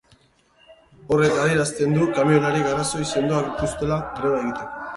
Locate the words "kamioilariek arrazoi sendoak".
2.17-3.55